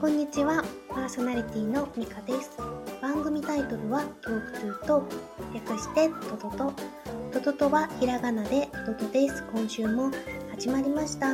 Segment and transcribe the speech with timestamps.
[0.00, 2.52] こんにちは、パーソナリティのミカです。
[3.02, 5.04] 番組タイトルはトークトゥーと
[5.52, 6.72] 略してトトト。
[7.32, 9.42] トトトはひらがなでトトです。
[9.52, 10.12] 今週も
[10.52, 11.26] 始まりました。
[11.26, 11.30] い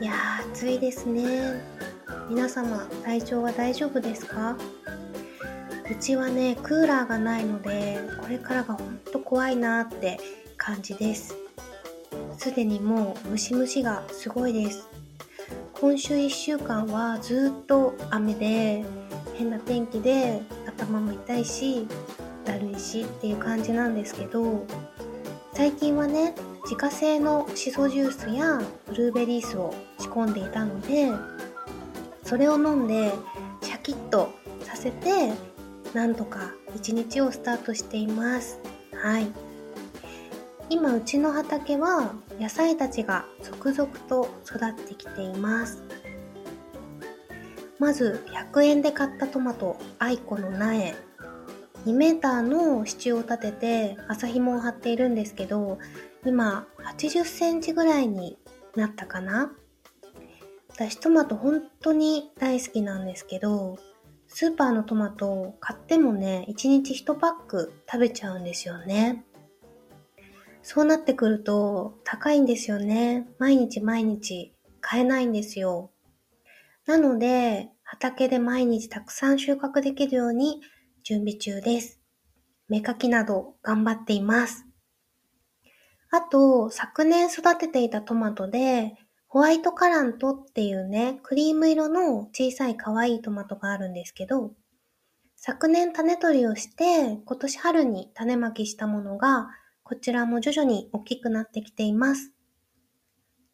[0.00, 1.62] やー、暑いですね。
[2.30, 4.56] 皆様、体調は大丈夫ですか？
[5.90, 10.18] うちはね、クーラーがないので、これからがほんと怖いなーって
[10.56, 11.36] 感じです。
[12.38, 14.88] すでにもうムシムシがすごいです。
[15.80, 18.84] 今週1週間はずっと雨で
[19.34, 21.86] 変な天気で頭も痛いし
[22.44, 24.66] だるいしっていう感じなんですけど
[25.52, 31.10] 最近はね自家製のシソジュースやブルーベリー酢を仕込んでいたので
[32.22, 33.12] それを飲んで
[33.62, 35.32] シャキッとさせて
[35.92, 38.58] なんとか一日をスタートしています。
[38.92, 39.26] はい。
[40.70, 45.82] 今うちの畑は野菜たちが続々と育ってきています。
[47.78, 50.94] まず100円で買ったトマトアイコの苗。
[51.86, 55.78] 2メーターの支柱を立てて麻紐を張っているんですけど
[56.24, 58.38] 今80センチぐらいに
[58.74, 59.52] なったかな。
[60.70, 63.78] 私トマト本当に大好きなんですけど
[64.26, 69.24] スーパーのトマト買ってもね1日1パック食べちゃうんですよね。
[70.66, 73.28] そうなってくると高いんですよね。
[73.38, 75.90] 毎日毎日買えないんですよ。
[76.86, 80.62] なので、畑で毎日たくさん収穫できるように
[81.02, 82.00] 準備中です。
[82.68, 84.64] 芽かきなど頑張っています。
[86.10, 88.94] あと、昨年育てていたトマトで、
[89.28, 94.52] ホワイトカラントっていうね、クリーム色の小さい可愛いトマトがあるんですけど、
[95.36, 99.50] 昨年種取りをして、今年春に種まきしたものが
[99.84, 102.32] こちらも徐々に大きくなってきています。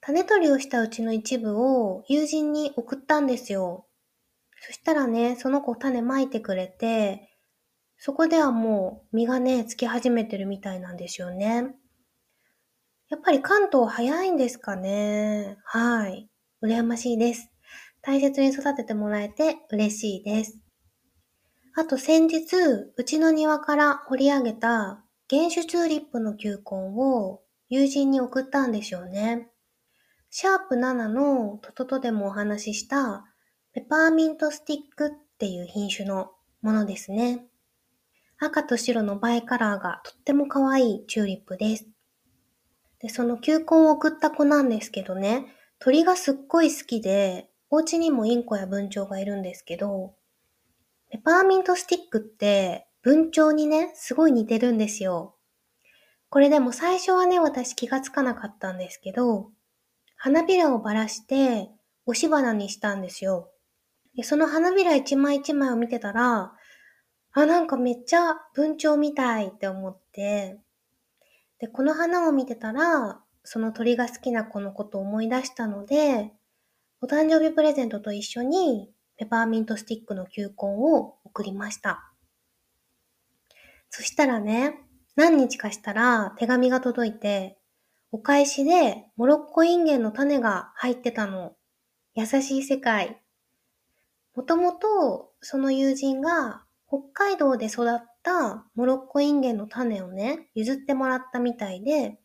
[0.01, 3.87] 種取りをしたうちの一部を友人に送ったんですよ。
[4.61, 7.31] そしたらね、その子種まいてくれて、
[7.99, 11.75] そこではもう実がね、つき始めてるみたいなんですよね。
[13.09, 15.59] やっぱり関東早いんですかね。
[15.65, 16.31] はい。
[16.63, 17.51] 羨ましいです。
[18.03, 20.61] 大切に育ててもらえて嬉しいです。
[21.75, 22.57] あと先日、
[22.97, 29.49] うちの庭から掘り上げた原種チューリップの球根を友人に送ったんでしょうね。
[30.29, 33.25] シャープ7のトトトでもお話しした
[33.73, 36.33] ペパーミントスティックっていう品種の
[36.63, 37.47] ものですね。
[38.41, 41.87] 赤と白のバイカラーがとっても可愛いチューリップです。
[42.99, 45.47] で、その球根を送った子なんですけどね、
[45.79, 50.17] 鳥がすっごい好きで、お家にもインコや文鳥がいるんですけど、
[51.09, 55.37] ペパーミントスティックって文鳥にね、すごい似てるんですよ。
[56.29, 59.51] これでも最初はね、私気がつかなかったんですけど、
[60.17, 61.71] 花びらをばらして
[62.05, 63.51] 押し花にしたんですよ。
[64.15, 66.53] でその花びら一枚一枚を見てたら、
[67.33, 70.59] あ、なんかめっちゃ文鳥みたいって思って、
[71.59, 76.33] で、この花を見てたら、その鳥が好きな子のことを思い出したので、
[77.01, 82.10] お誕生日プレゼントと一緒にペパーミントスティックの球根を送りました。
[83.91, 84.79] そしたらね、
[85.17, 87.59] 何日かしたら手紙が届いて、
[88.13, 91.55] お返しでモロッコインゲンの種が入ってたの。
[92.15, 93.21] 優しい世界。
[94.35, 102.19] もともとその友人が北海道で育ったモロッコインゲンの種をね、譲ってもらったみたいで、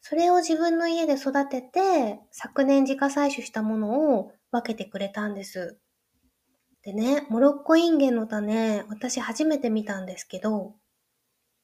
[0.00, 5.78] それを自分の家で育てて、昨年自家採取したものを分けてくれたんです。
[6.86, 10.76] でね、モロッコインゲンの種、私初めて見たんですけど、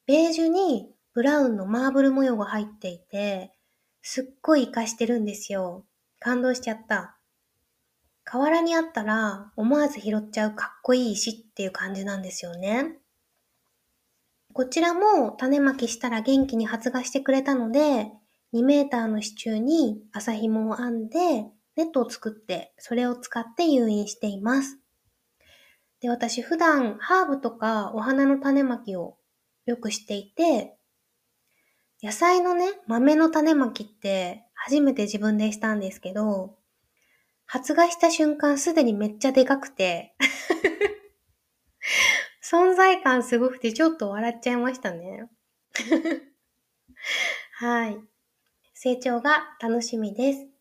[0.05, 3.53] ベージュにブラウンのマーブル模様が入っていて、
[4.01, 5.85] すっごい活かしてるんですよ。
[6.19, 7.15] 感動しちゃった。
[8.25, 12.97] 河原にあったら思わず拾っちゃうかっこいい石っていう感じなんですよね。
[14.51, 18.11] こちらも種まきしたら元気に発芽してくれたので、
[18.53, 21.45] 2メーターの支柱に麻紐を編んで、
[21.77, 24.82] ネットを作って、それを使って誘引しています。
[26.03, 29.15] で、私普段ハーブとかお花の種まきを
[29.65, 30.75] よくしていて、
[32.03, 36.57] 野菜のね、豆の種まきって初めて自分でしたんですけど、
[37.45, 40.13] 発芽した瞬間すでにめっちゃでかくて
[42.43, 45.29] 存在感すごくてちょっと笑っちゃいましたね
[47.59, 47.97] はい。
[48.73, 50.52] 成長が楽しみです。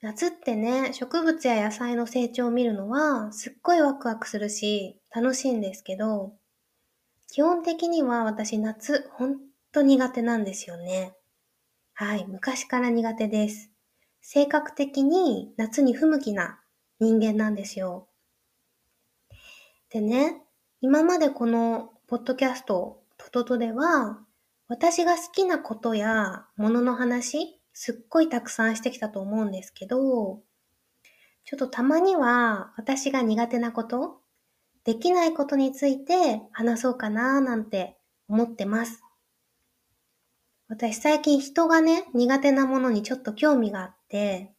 [0.00, 6.34] 夏ってね、植物や野菜の成長を見るのはすっごいワクワクするし楽しいんですけど、
[7.26, 9.38] 基本的には私夏ほん
[9.72, 11.14] と苦手なんですよね。
[11.94, 13.72] はい、昔から苦手です。
[14.20, 16.60] 性格的に夏に不向きな
[17.00, 18.06] 人間なんですよ。
[19.90, 20.42] でね、
[20.80, 24.20] 今までこのポッドキャストトトトでは、
[24.68, 30.42] 私が好きなことやものの話、すっごいたくさんしてきたと思うんですけど、
[31.44, 34.18] ちょっとたまには私が苦手なこと、
[34.82, 37.96] できないことについて話そうかなーなんて
[38.26, 39.00] 思ってます。
[40.66, 44.52] 私最近人がね、苦手なものにちょっと興味があって、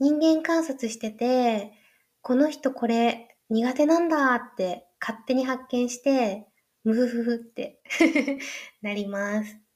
[0.00, 1.72] 人間観察してて、
[2.22, 6.46] この人これ苦手なんだって勝手に発見して、
[6.84, 7.82] ムフフフって
[8.80, 9.67] なります。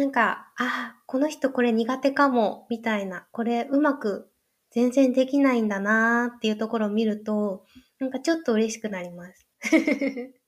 [0.00, 4.30] なんか、あ、この人これ苦手かも、みたいな、これうまく
[4.70, 7.66] 全然できないんだなーっていうところを見ると、
[7.98, 9.46] なんかちょっと嬉しくなります。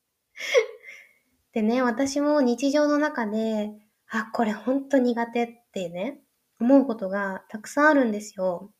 [1.53, 3.73] でね、私も日常の中で、
[4.09, 6.23] あ、これほんと苦手ってね、
[6.59, 8.73] 思うことがたくさんあるんですよ。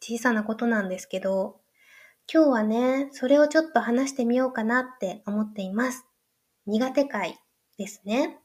[0.00, 1.60] 小さなことなんですけど、
[2.32, 6.06] 今日はね、それをちょっと話してみようかなって思っています。
[6.64, 7.38] 苦手会
[7.76, 8.38] ですね。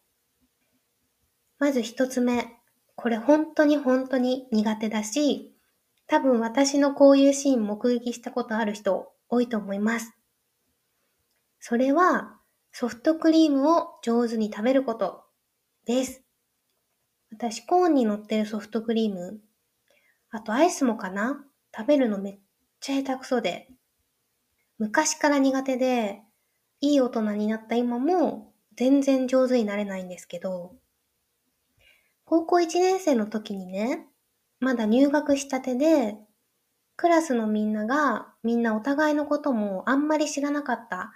[1.64, 2.58] まず一つ目。
[2.98, 5.56] これ本当に本当に苦手だし、
[6.08, 10.12] 多分私のこういうシーン目撃したことある人多いと思います。
[11.62, 12.38] それは
[12.74, 15.24] ソフトクリームを上手に食べること
[15.86, 16.26] です。
[17.32, 19.40] 私コーンに乗ってるソフトクリーム、
[20.32, 22.40] あとアイスもかな食べるのめっ
[22.82, 23.70] ちゃ下手くそで。
[24.80, 26.24] 昔から苦手で、
[26.82, 30.76] いい大人になった今も全然上手になれないんですけど、
[32.34, 34.08] 高校1年生の時にね、
[34.60, 36.18] まだ入学したてで、
[36.96, 41.14] クラスのみんながみんなお互いのこともあんまり知らなかった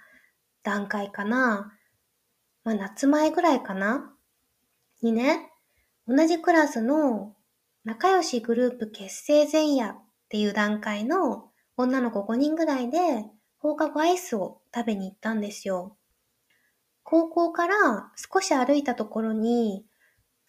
[0.62, 1.72] 段階かな。
[2.62, 4.14] まあ夏前ぐらいかな。
[5.02, 5.50] にね、
[6.06, 7.34] 同じクラスの
[7.82, 13.24] 仲良しグループ結成前夜っていう段階の女の子5人ぐらいで
[13.56, 15.96] 放課後アイスを食べに行ったんですよ。
[17.02, 19.84] 高校から少し歩いたところに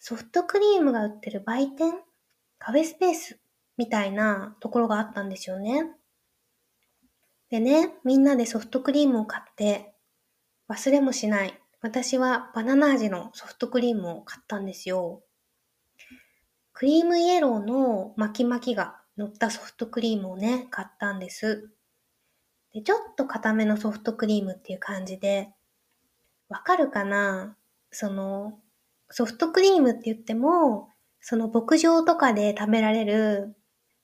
[0.00, 1.92] ソフトクリームが売ってる売店？
[2.58, 3.38] カフェスペース
[3.76, 5.84] みたいなところがあったんですよね。
[7.50, 9.92] でね、みんなでソフトクリームを買って
[10.68, 11.54] 忘れもしない。
[11.82, 15.22] 私はバナナ味のソフトクリームを買ったんですよ。
[16.72, 21.70] クリームイエローの巻き巻きが乗ったソフトクリームをね、買ったんです。
[22.72, 25.50] で、ちょっと固めのソフトクリームっていう感じで、
[26.48, 27.56] わかるかな？
[27.90, 28.58] その、
[29.10, 30.88] ソフトクリームって言っても、
[31.20, 33.56] その牧場とかで食べられる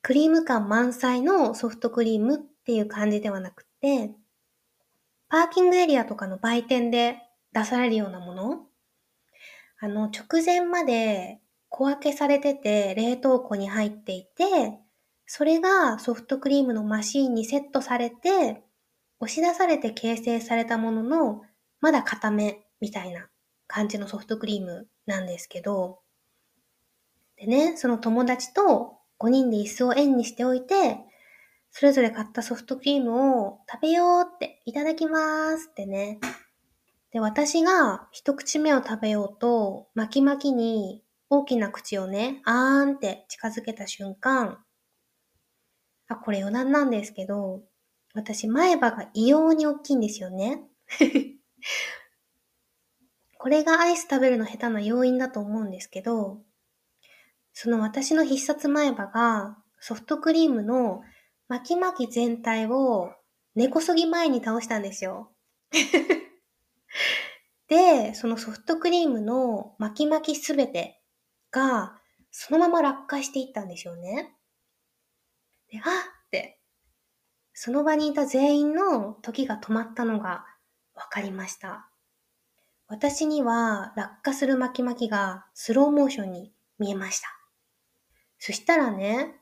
[0.02, 4.12] クリーム感満載のソフトクリームっていう感じではなくて、
[5.28, 7.18] パーキングエリアとかの売店で
[7.52, 8.66] 出されるようなもの。
[9.80, 14.78] あの、直前まで小分けされてて冷凍庫に入っていて、
[15.26, 18.62] それがソフトクリームのマシーンにセットされて、
[19.18, 21.42] 押し出されて形成されたものの、
[21.80, 23.28] まだ固めみたいな
[23.66, 26.00] 感じのソフトクリームなんですけど、
[27.36, 30.98] でね、その友達と5人で椅子を円にしておいて、
[31.70, 36.18] それぞれ買ったソフトクリームを食べようって、いただきますってね。
[37.12, 44.58] で、私が一口目を食べようと、巻き巻きに大きな口をね、あーんって近づけた瞬間、
[46.08, 47.62] あ、これ余談なんですけど、
[48.14, 50.62] 私前歯が異様に大きいんですよね。
[53.46, 56.40] これがアイス食べるの下手な要因だと思うんですけど、
[57.52, 61.02] その私の必殺前歯がソフトクリームの
[61.46, 63.12] 巻き巻き全体を
[63.54, 65.30] 根こそぎ前に倒したんですよ。
[67.68, 71.00] で、そのソフトクリームの巻き巻きすべて
[71.52, 72.00] が
[72.32, 74.34] そのまま落下していったんですよね。
[75.70, 76.60] で、あって、
[77.52, 80.44] その場にいた全員の時が止まったのが
[80.94, 81.88] 分かりました。
[82.88, 87.28] 私には落下する巻き巻きがスローモーションに見えました。
[88.38, 89.34] そしたらね、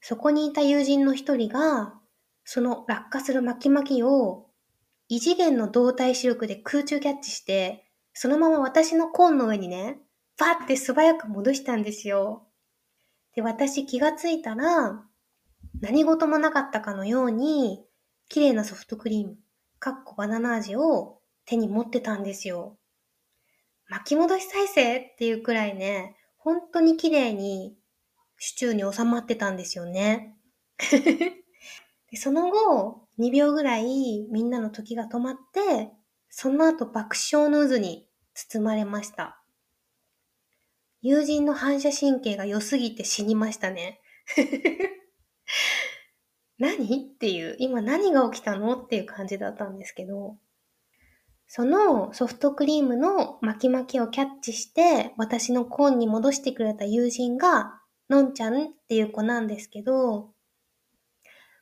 [0.00, 1.94] そこにいた友人の一人が、
[2.44, 4.46] その落下する巻き巻きを
[5.08, 10.00] 異次元の動体視力で空中キャッチして、そのまま私のコーンの上にね、
[10.36, 12.48] バって素早く戻したんですよ。
[13.34, 15.04] で、私気がついたら、
[15.80, 17.84] 何事もなかったかのように、
[18.28, 19.36] 綺麗なソフトクリーム、
[19.78, 22.76] かっこバナナ味を手に持ってたんですよ。
[23.88, 27.76] 巻き戻し再生っていうくらいね、本当に綺麗に
[28.38, 30.36] 手中に収まってたんですよね。
[32.10, 35.90] でその後、2秒ぐらいみんなの時が止まって、
[36.30, 39.42] その後爆笑の渦に包まれました。
[41.00, 44.00] 友人の反射神経が良すぎて死にましたね。
[46.58, 47.12] 何？
[47.14, 48.76] っていう、今何が起きたの？
[48.76, 50.36] っていう感じだったんですけど、
[51.48, 60.30] そのソフトクリームの巻き巻きをキャッチして、私のコーンに戻してくれた友人が、のんちゃんっていう子なんですけど、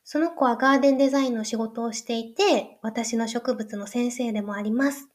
[0.02, 5.08] その子はガーデンデザインの仕事をしていて、私の植物の先生でもあります。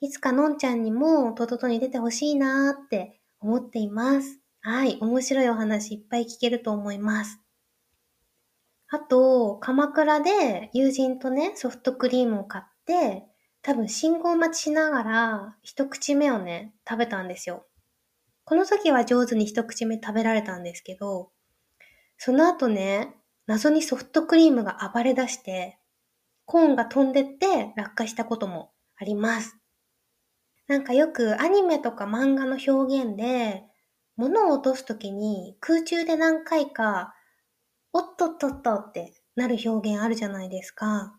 [0.00, 4.40] いつかのんちゃんにもトトトに出てほしいなーって思っています。
[4.60, 7.40] はい、面白いお話いっぱい聞けると思います。
[8.88, 13.26] あと、鎌倉で友人とね、ソフトクリームを買って、
[13.66, 17.66] 多分信号待ちしながら一口目をね、食べたんですよ。
[18.44, 21.32] この時は上手に一口目食べられたんですけど、
[22.16, 23.16] その後ね、
[23.48, 25.80] 謎にソフトクリームが暴れ出して、
[26.44, 29.56] コーンが飛んでって落下したこともあります。
[30.68, 33.64] なんかよくアニメとか漫画の表現で、
[34.14, 37.16] 物を落とすときに空中で何回か
[37.92, 41.18] おっとっとっとってなる表現あるじゃないですか。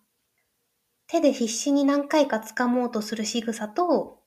[1.07, 4.21] 手で必死に何回か掴もうとする仕草と、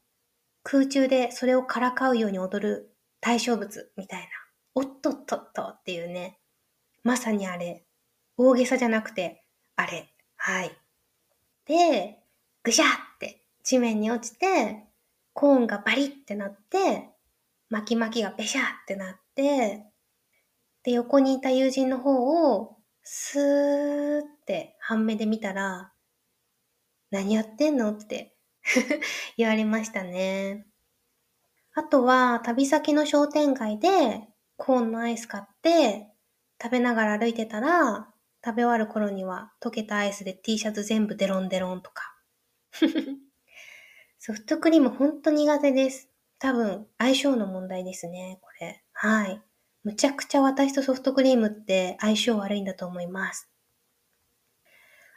[0.62, 4.28] 空中でそれをからかうように踊る対象物みたいな。
[4.74, 6.38] おっとっとっとっていうね。
[7.02, 7.84] まさにあれ。
[8.36, 9.44] 大げさじゃなくて、
[9.76, 10.12] あれ。
[10.36, 10.70] はい。
[11.66, 12.18] で、
[12.62, 14.86] ぐしゃって地面に落ちて、
[15.34, 17.10] コーンがバリってなって、
[17.68, 19.84] 巻き巻きがべしゃってなって、
[20.82, 25.92] で、横にいた友人の方を、スーって半目で見たら、
[27.10, 27.92] 何やってんの？
[27.92, 28.36] って
[29.36, 30.66] 言われましたね。
[31.74, 36.08] あとは、旅先の商店街でコーンのアイス買って
[36.62, 38.12] 食べながら歩いてたら、
[38.44, 42.16] 食べ終わる頃には溶けたアイスで T シャツ全部デロンデロンとか。
[44.18, 46.10] ソフトクリームほんと苦手です。
[46.38, 48.82] 多分相性の問題ですね、これ。
[48.92, 49.42] はい。
[49.82, 53.50] むちゃくちゃ私とソフトクリームって相性悪いんだと思います。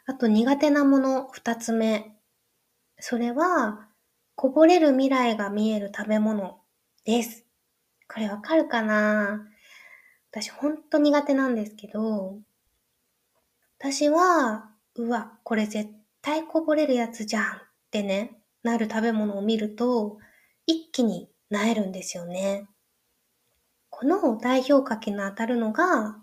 [0.05, 2.17] あと苦手なもの二つ目。
[2.99, 3.87] それは、
[4.35, 6.59] こぼれる未来が見える食べ物
[7.05, 7.45] です。
[8.11, 9.47] これわかるかな？
[10.31, 12.39] 私ほんと苦手なんですけど、
[13.79, 15.89] 私は、うわ、これ絶
[16.21, 17.47] 対こぼれるやつじゃんっ
[17.91, 20.17] てね、なる食べ物を見ると、
[20.65, 22.67] 一気になえるんですよね。
[23.89, 26.17] この代表かけの当たるのが、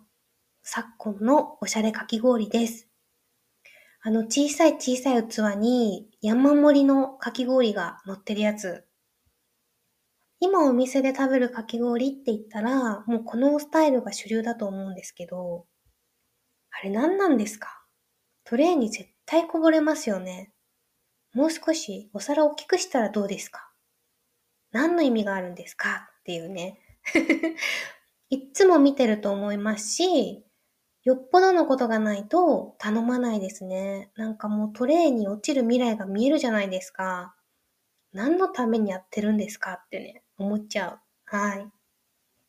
[0.63, 2.90] 昨今のおしゃれかき氷です。
[4.03, 8.87] あの小さい小さい器に山盛りのかき氷が乗ってるやつ。
[10.39, 15.67] 今お店で食べるかき氷って言ったら、もうこのスタイルが主流だと思うんですけど、
[16.71, 17.85] あれ何なんですか？
[18.45, 20.55] トレーに絶対こぼれますよね。
[21.35, 23.71] もう少しお皿大きくしたらどうですか？
[24.73, 26.09] 何の意味があるんですか？
[26.21, 26.79] っていうね。
[28.31, 30.47] いっつも見てると思いますし、
[31.11, 34.13] よっぽどのことがないと頼まないですね。
[34.15, 37.35] なんかもうトレイに落ちる未来が見えるじゃないですか。
[38.13, 40.99] 何のためにやってるんですかってね、思っちゃう。
[41.25, 41.67] はい。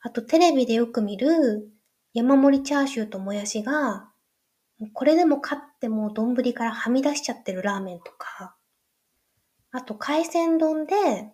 [0.01, 1.71] あとテレビでよく見る
[2.13, 4.11] 山盛りチャーシューともやしが、
[4.93, 8.55] これでも買ってもう丼からはみ出しちゃってるラーメンとか、
[9.71, 11.31] あと海鮮丼で、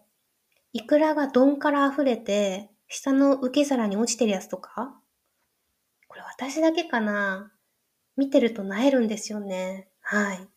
[0.71, 4.97] イクラが丼から溢れて、下の受け皿に落ちてるやつとか
[6.39, 7.51] 私だけかな？
[8.15, 9.87] 見てると萎えるんですよね。
[10.01, 10.47] はい。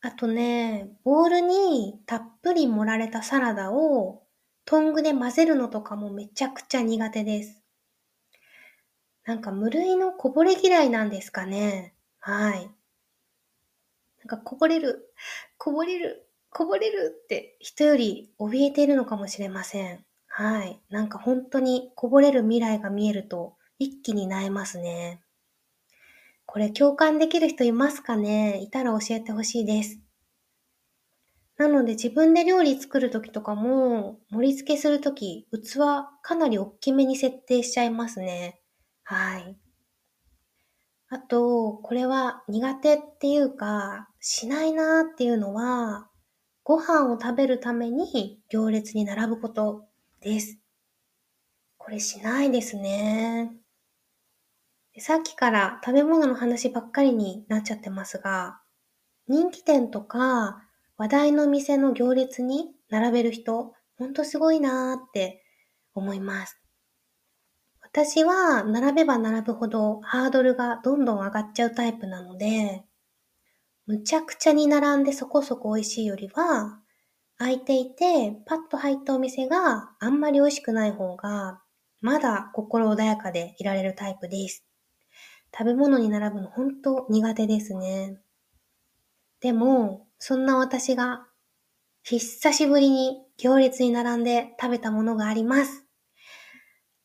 [0.00, 4.22] あとね、ボウルにたっぷり盛られたサラダを
[4.64, 7.62] トングで混ぜるのとかもめちゃくちゃ苦手です。
[9.26, 11.92] なんか無類のこぼれ嫌いなんですかね？
[12.18, 12.70] はい。
[14.20, 15.12] なんかこぼれる、
[15.58, 20.02] こぼれる、こぼれるって人より怯えているのかもしれません。
[20.28, 20.80] はい。
[20.88, 25.20] なんか本当にこぼれる未来が見えると一気に萎えますね。
[26.46, 28.62] これ共感できる人いますかね？
[28.62, 30.00] いたら教えてほしいです。
[31.58, 35.76] なので自分で料理作るときとかも盛り付けするとき器
[36.22, 38.60] かなり大きめに設定しちゃいますね。
[39.04, 39.56] はい。
[41.08, 46.10] あと、これは苦手っていうか、しないなーっていうのは、
[46.64, 49.86] ご飯を食べるために行列に並ぶこと
[50.20, 50.58] です。
[51.78, 53.52] これしないですね。
[54.98, 58.60] さっきから食べ物の話ばっかりになっちゃってますが、
[59.28, 60.62] 人気店とか
[60.96, 65.42] 話題の店の行列に並べる人、ほんとすごいなーって
[65.94, 66.60] 思います。
[67.82, 72.84] 私は並べば並ぶほどハードルがどんどん上がっちゃうタイプなので、
[73.86, 76.80] むちゃくちゃに並んでそこそこ美味しいよりは、
[77.38, 81.62] 開いていて、パッと入ったお店があんまり美味しくない方が、
[82.00, 84.65] まだ心穏やかでいられるタイプです。
[85.52, 88.18] 食べ物に並ぶの本当苦手ですね。
[89.40, 91.26] でも、そんな私が
[92.02, 95.84] 久しぶりに行列に並んで食べたものがあります。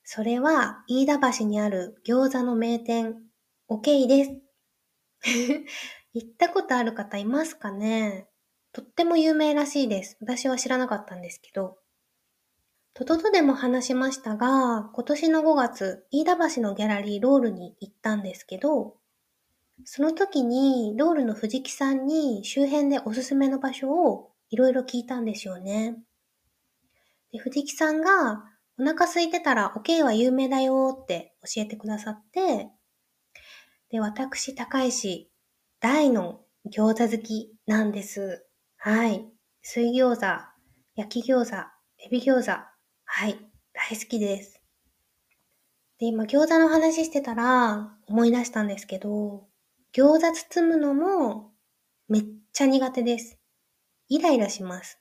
[0.04, 3.16] それは、飯田橋にある餃子の名店、
[3.68, 4.32] おけいです。
[6.14, 8.28] 行ったことある方いますかね？
[8.74, 10.18] とっても有名らしいです。
[10.22, 11.81] 私は知らなかったんですけど。
[12.94, 18.98] とととでも話しましたが、今年の5月、飯田橋のギャラリーロールに行ったんですけど、
[19.86, 25.98] その時にロールの藤木さんに周辺でおすすめの場所をいろいろ聞いたんですよね。
[27.32, 28.44] で藤木さんが
[28.78, 32.70] お腹空いてたらおけいは有名だよって教えてくださって、
[33.92, 35.30] で、私、高石、
[35.82, 38.46] 大の餃子好きなんです。
[38.78, 39.26] はい。
[39.62, 40.26] 水餃子、
[40.96, 41.58] 焼き餃子、
[41.98, 42.71] エビ餃子。
[43.14, 43.38] はい。
[43.74, 44.62] 大好きです。
[46.00, 49.44] で、今餃子の話してたら思い出したんですけど、
[49.94, 51.52] 餃子包むのも
[52.08, 53.38] めっちゃ苦手です。
[54.08, 54.98] イライラします。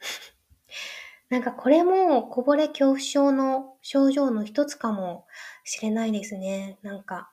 [1.30, 5.24] なんかこれもこぼれ恐怖症の症状の一つかも
[5.62, 6.78] しれないですね。
[6.82, 7.30] なんか、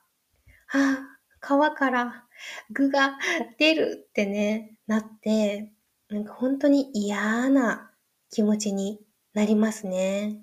[0.72, 2.24] ああ、皮から
[2.70, 3.18] 具が
[3.58, 5.72] 出るってね、なって、
[6.08, 7.90] なんか本当に嫌な
[8.30, 9.00] 気持ちに
[9.34, 10.40] なりますね。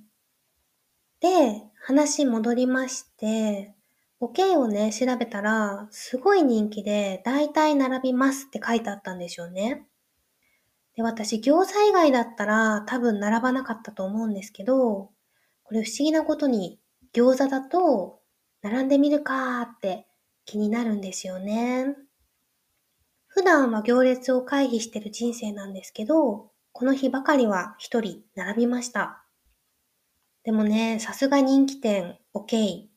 [1.19, 3.73] で、話戻りまして、
[4.19, 9.85] おけをね、調べたら、すごい人気で、だいたい並びますって書いてあったんでしょうね。
[10.95, 15.09] で、私、餃子以外だったら多分並ばなかったと思うんですけど、
[15.63, 16.79] これ不思議なことに、
[17.13, 18.21] 餃子だと、
[18.61, 20.07] 並んでみるかーって
[20.45, 21.95] 気になるんですよね。
[23.27, 29.23] 普段は行列を回避してる人生なんですけど、この日ばかりは一人並びました。
[30.43, 32.87] でもね、さすが人気店、OK。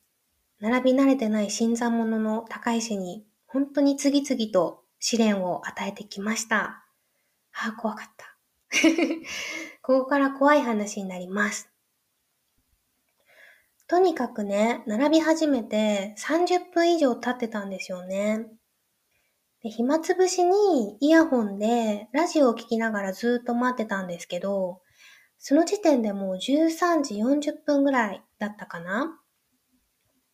[0.59, 6.87] 並び慣れてない新参者の高石に、本当に次々と試練を与えてきました。
[7.53, 8.37] ああ、怖かった。
[9.81, 11.71] ここから怖い話になります。
[13.87, 18.58] とにかくね、並び始めて30分以上経ってたんですよね。
[19.63, 24.81] で暇つぶしにイヤホンでラジオを聴きながらずっと待ってたんですけど、
[25.39, 29.21] その時点でもう13時40分ぐらいだったかな。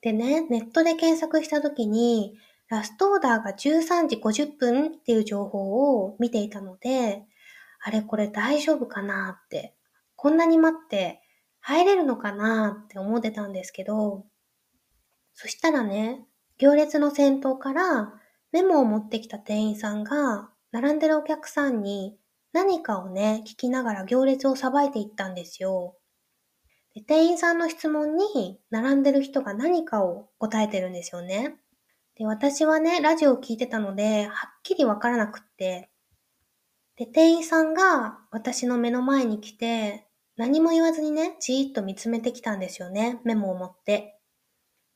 [0.02, 2.36] でね、ネットで検索した時に、
[2.68, 7.24] ラストオーダーが13時50分っていう情報を見ていたので、
[7.82, 9.74] あれこれ大丈夫かなって、
[10.16, 11.22] こんなに待って
[11.60, 14.26] 入れるのかなって思ってたんですけど、
[15.34, 16.26] そしたらね、
[16.58, 18.12] 行列の先頭から
[18.54, 22.16] メモを持ってきた店員さんが、並んでるお客さんに
[22.52, 25.96] 何かをね、聞きながら行列をさばいていったんですよ。
[26.94, 31.56] で店員さんの質問に並んでる人が何かを答えてるんですよね。
[32.14, 35.90] で、私はね、ラジオを聞いてたので、はっきりわからなくって、
[36.94, 44.13] で、店員さんが私の目の前に来て、何も言わずにね、じーっと見つめてきたんですよね、メモを持って。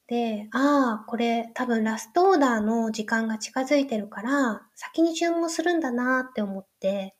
[0.09, 7.14] で、ああ、これ多分ラストオーダーの時間が近づいてるから、先に注文するんだなって思って、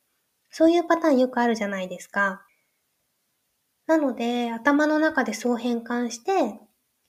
[0.51, 2.43] そういうパターンよくあるじゃないですか。
[3.87, 6.59] なので、頭の中でそう変換して、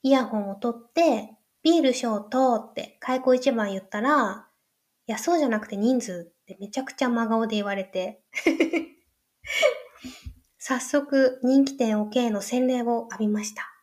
[0.04, 4.48] イヤホンを取って、ビールショートって開口一番言ったら、
[5.08, 8.22] いや、そうじゃなくて人数ってめちゃくちゃ真顔で言われて。
[10.60, 13.79] 早速、人気店 OK の洗礼を浴びました。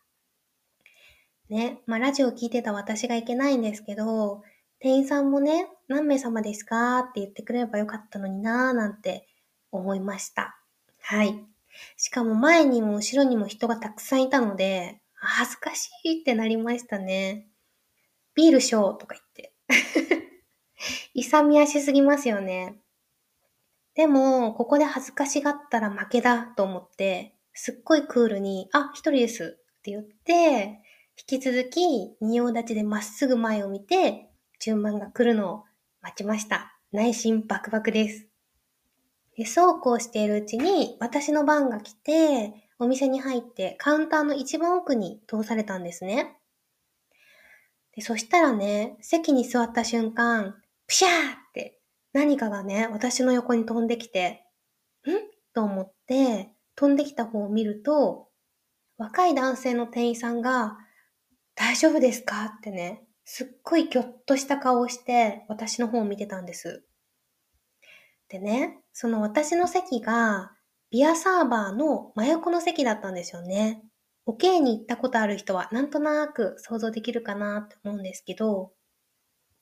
[1.49, 4.43] ね、まあラジオ聞いてた私がいけないんですけど、
[4.79, 9.27] 店員さんもね、何名様ですかって言ってくれればよかったのになーなんて
[9.71, 10.59] 思いました。
[11.01, 11.43] はい。
[11.95, 17.47] しかも前にも後ろにも人がたくさんいたので、恥ずかしいってなりましたね。
[18.35, 19.53] ビールショーとか言って。
[21.13, 22.75] 勇み足すぎますよね。
[23.95, 30.81] でも、ここで恥ずかしがったら負けだと思って、すっごいクールに、あ、一人ですって言って、
[31.19, 35.63] 引き続き、仁王立ちでまっすぐ前を見て、順番が来るのを
[36.01, 36.77] 待ちました。
[36.91, 38.27] 内心バクバクです。
[39.35, 46.37] でそうこうしているうちに、私の番が来て、お店に入ってカウンターの一番奥に通されたんですね。
[47.95, 51.15] でそしたらね、席に座った瞬間、プシャーっ
[51.51, 51.79] て
[52.13, 54.45] 何かがね、私の横に飛んできて、
[55.07, 55.09] ん？
[55.53, 58.27] と思って、飛んできた方を見ると、
[58.99, 60.77] 若い男性の店員さんが、
[61.59, 62.45] 大丈夫ですか？
[62.45, 66.85] ってね、すっごいぎょっとした顔をして、私の方を見てたんです。
[68.29, 70.51] でね、その私の席が、
[70.91, 73.81] ビアサーバーの真横の席だったんですよね。
[74.25, 78.71] おけに行ったことある人はなんとなく想像できるかなって思うんですけど、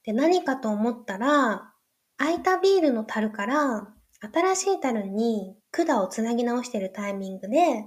[0.03, 1.71] で、何かと思ったら、
[2.17, 3.87] 空いたビールの樽から
[4.33, 7.85] 新しい樽に管をつなぎ直してるタイミングで、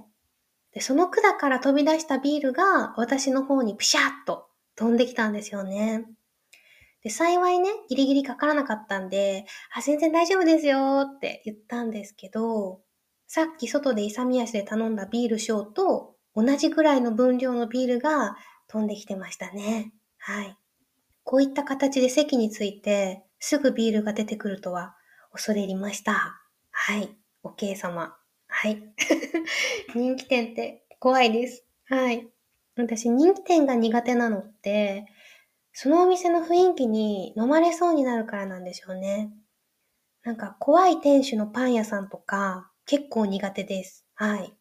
[0.73, 6.05] で、その管から飛び出したビールが私の方にピシャッと飛んできたんですよね。
[7.03, 12.81] で、幸いね、ギリギリかからなかったんで、あ、全然大丈夫ですよって言ったんですけど、
[13.27, 18.35] さっき外で勇み足で頼んだビールショーと同じぐらいの分量のビールが
[18.67, 19.93] 飛んできてましたね。
[20.17, 20.57] はい。
[21.23, 24.95] こういった形で席についてすぐビールが出てくるとは
[25.31, 26.41] 恐れ入りました。
[26.71, 27.15] はい。
[27.43, 28.18] おけい様。
[28.61, 28.93] はい。
[29.95, 31.65] 人気店って怖いです。
[31.85, 32.27] はい。
[32.75, 35.05] 私、人気店が苦手なのって、
[35.71, 39.31] そのお店の雰囲気に飲まれそうになるからなんでしょうね。
[40.23, 44.05] なんか怖い店主のパン屋さんとか結構苦手です。
[44.15, 44.53] はい。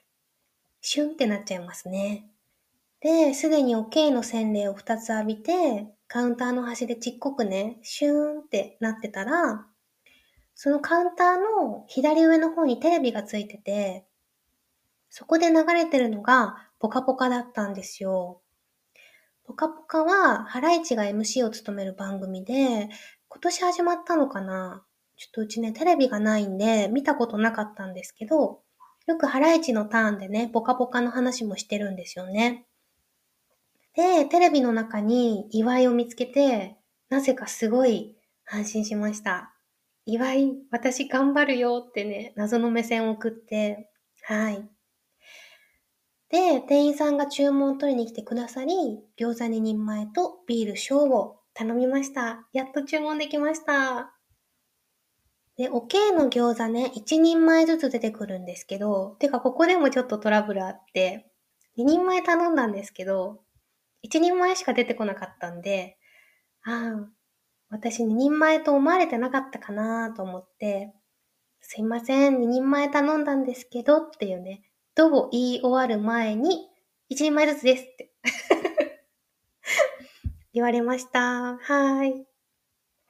[0.80, 2.30] シュンってなっちゃいますね。
[3.00, 9.66] で、すでにおけいの洗礼を2つ浴びて、カウンターの端でちっこくね、シューンってなってたら、
[10.60, 14.04] そのカウンターの左上の方にテレビがついてて、
[15.08, 18.40] そこで流れてるのがポカポカだったんですよ。
[19.46, 22.88] ポカポカはハライチが MC を務める番組で、
[23.28, 24.84] 今年始まったのかな？
[25.16, 28.60] ちょっとうちね、テレビがないんで見たことなかったんですけど、
[29.06, 32.66] よくハライチのターンでね、ポカポカの話もしてるんですよね。
[33.94, 36.78] で、テレビの中に祝いを見つけて、
[37.10, 39.54] なぜかすごい安心しました。
[40.10, 43.90] 岩井、私頑張るよってね、謎の目線を送って、
[44.22, 44.66] はい。
[46.30, 48.72] で、店員さんが注文を取りに来てくださり、
[49.18, 52.48] 餃子2人前とビール小を頼みました。
[52.54, 54.14] やっと注文できました。
[55.58, 61.30] で、おけいの餃子ね、1人前ずつ出てくるんですけど、てかここでもちょっとトラブルあって、
[61.76, 63.42] 2人前頼んだんですけど、
[64.02, 65.98] 1人前しか出てこなかったんで、
[66.62, 67.17] ああ、
[67.70, 70.94] 私2人前と思われてなかったかなと思って、
[71.60, 74.62] すいません、2人前頼んだんですけどっていうね、
[74.94, 76.68] どう言い終わる前に、
[77.10, 78.10] 1人前ずつですって
[80.52, 81.58] 言われました。
[81.58, 82.26] はい。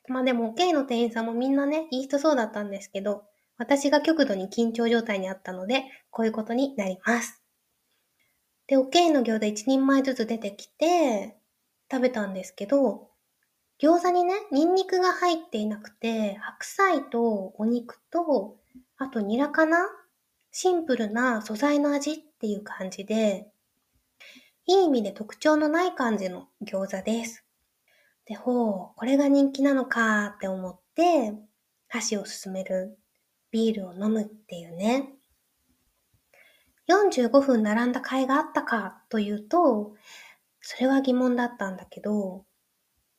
[0.08, 3.24] まあでも、K の店員さんもみんなね、いい人そうだったんですけど、
[3.58, 7.42] 私が極度に緊張状態にあったので、こういうことになります。
[8.66, 11.36] で、OK の餃子1人前ずつ出てきて、
[11.90, 13.07] 食べたんですけど、
[13.80, 18.56] 餃子にね、ニンニクが入っていなくて、白菜とお肉と、
[18.96, 19.88] あとニラかな？
[20.50, 23.46] シンプルな素材の味っていう感じで、
[24.66, 27.44] いい意味で特徴のない感じの餃子です。
[28.26, 31.34] で、ほう、これが人気なのかって思って、
[31.86, 32.98] 箸を進める、
[33.52, 35.12] ビールを飲むっていうね。
[36.88, 39.94] 45分並んだ甲斐があったかというと、
[40.60, 42.44] それは疑問だったんだけど、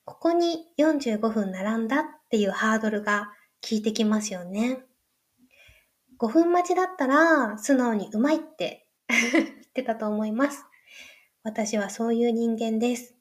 [0.10, 4.80] ここに45分並んだっていうハードルが効いてきますよね。
[6.18, 10.66] 5分待ちだったら素直にうまいって 言ってたと思います。
[11.44, 13.16] 私はそういう人間です。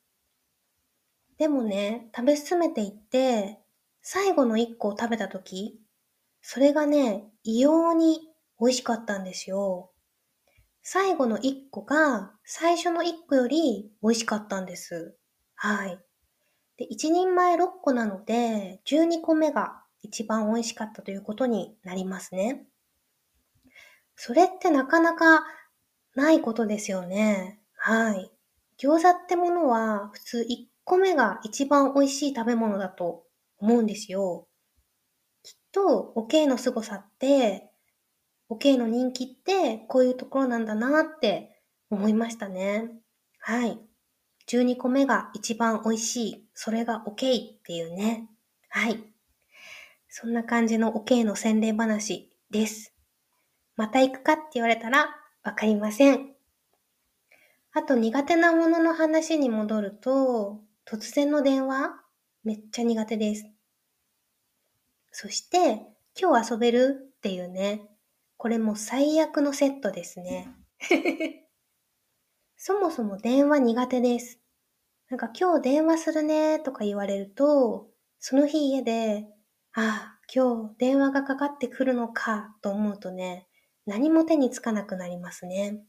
[1.37, 3.61] でもね、食べ進めていって、
[4.01, 5.79] 最後の1個を食べたとき、
[6.41, 9.93] それがね、異様に美味しかったんですよ。
[10.83, 15.19] 最後の1個が最初の1個より美味しかったんです。
[15.55, 16.03] はい。
[16.79, 22.67] で、1人前6個なので、12個目が一番美味しかったということになりますね。
[24.17, 25.45] それってなかなか
[26.15, 27.61] ないことですよね。
[27.75, 28.31] はい。
[28.79, 33.25] 餃子ってものは普通1個目が一番美味しい食べ物だと
[33.59, 34.47] 思うんですよ。
[35.43, 37.71] きっと、おけいの凄さって、
[38.49, 41.61] おけいの人気ってこういうところなんだなって
[41.91, 42.91] 思いましたね。
[43.41, 43.88] はい。
[44.49, 46.49] 12個目が一番美味しい。
[46.55, 48.29] それが OK っていうね。
[48.69, 49.03] はい。
[50.09, 52.95] そんな感じの OK の洗礼話です。
[53.77, 55.11] また行くかって言われたら
[55.45, 56.31] わかりません。
[57.73, 62.01] あと苦手なものの話に戻ると、突然の電話
[62.43, 63.47] めっちゃ苦手です。
[65.13, 65.83] そして、
[66.19, 67.83] 今日遊べるっていうね。
[68.39, 70.49] これも最悪のセットですね。
[72.61, 74.41] そもそも電話苦手です。
[75.09, 77.87] なんか今日電話するねとか言われると、
[78.19, 79.29] その日家で、
[79.75, 83.47] ああ、今日電話がかかってくるのかと思うとね、
[83.87, 85.85] 何も手につかなくなりますね。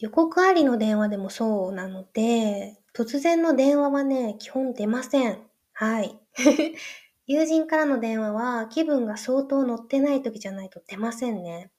[0.00, 5.38] 予告ありの電話でもそうなので、突然の電話はね、基本出ません。
[5.74, 6.18] はい。
[7.28, 11.70] 友人からの電話は気分が相当乗ってない時じゃないと出ませんね。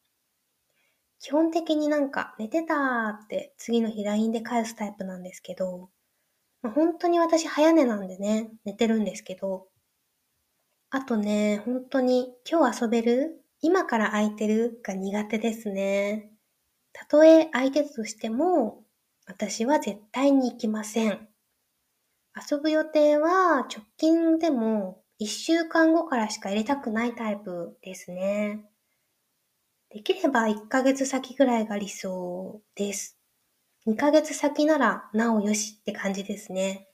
[1.20, 5.90] 基本的になんか寝てたーって次の日 LINE で返すタイプなんですけど、
[6.62, 9.68] まあ、本当に私早寝なんでね、寝てるんですけど、
[10.90, 16.32] あとね、本当に今日遊べる今から空いてるが苦手ですね。
[16.94, 18.84] たとえ空いてたとしても、
[19.28, 21.28] 私は絶対に行きません。
[22.52, 28.66] 遊ぶ予定は直近でも1週間後からしか入れたくないタイプですね。
[29.92, 33.18] できれば1ヶ月先ぐらいが理想です。
[33.88, 36.88] 2ヶ月先ならなおよしって感じですね。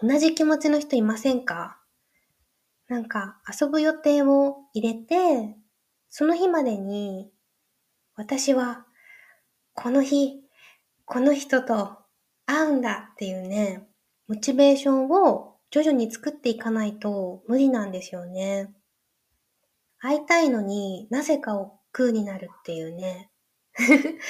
[0.00, 1.78] 同じ気持ちの人いませんか？
[2.88, 5.56] なんか遊ぶ予定を入れて、
[6.08, 7.30] その日までに
[8.14, 8.86] 私は
[9.74, 10.42] この日、
[11.04, 11.98] この人と
[12.46, 13.88] 会うんだっていうね、
[14.28, 18.72] モチベーションを徐々に作っていかないと無理なんですよね。
[19.98, 23.30] 会いたいのになぜかを空になるっていうね。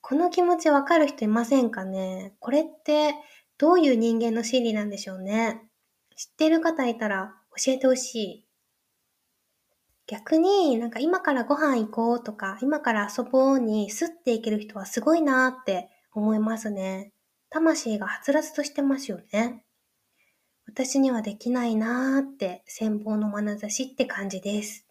[0.00, 2.36] この気持ちわかる人いませんかね？
[2.38, 3.16] これって
[3.58, 5.60] どういう人間の心理なんでしょうね？
[6.14, 8.46] 知ってる方いたら教えてほしい。
[10.06, 17.12] 逆になんか今からご飯行こうとか今から遊ぼうにスッていける人はすごいなーって思いますね。
[17.50, 19.64] 魂がはつらつとしてますよね。
[20.68, 24.85] 私にはできないなーって羨望の眼差しって感じです。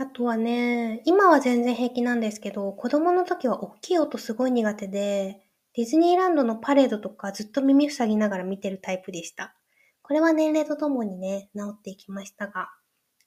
[0.00, 5.42] あとはね、今は全然平気なんですけど、子供の時は大きい音すごい苦手で、
[5.74, 9.56] ディズニーランドのパレードとかずっと耳塞ぎながら見てるタイプでした。
[10.02, 12.70] これは年齢とともにね、治っていきましたが。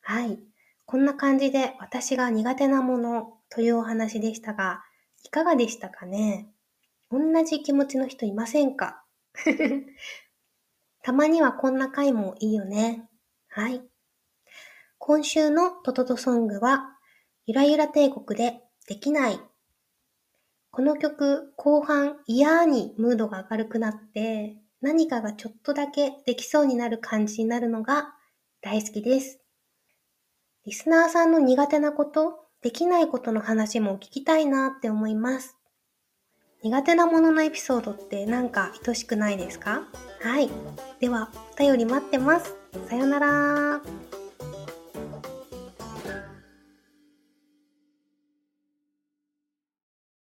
[0.02, 0.40] はい。
[0.86, 4.82] こんな感じで私が苦手なものというお話でしたが、
[5.26, 6.48] いかがでしたかね？
[7.12, 9.04] 同じ気持ちの人いませんか？
[11.04, 13.10] たまにはこんな回もいいよね。
[13.50, 13.91] はい。
[15.04, 16.96] 今週のトトトソングは、
[17.48, 19.40] ゆらゆら帝国でできない。
[20.70, 28.14] この曲、後半嫌にムードが明るくなって、何かがちょっとだけできそうになる感じになるのが
[28.62, 29.40] 大好きです。
[30.68, 35.58] リスナーさんの苦手なこと、できないことの話も聞きたいなって思います。
[36.62, 39.82] 苦手なもののエピソードってなんか愛しくないですか？
[40.22, 40.48] はい。
[41.00, 42.54] では、お便り待ってます。
[42.88, 43.82] さよなら